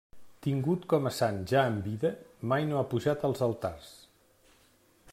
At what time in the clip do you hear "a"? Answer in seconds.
1.09-1.11